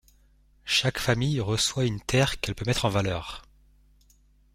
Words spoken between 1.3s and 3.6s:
reçoit une terre qu'elle peut mettre en valeur.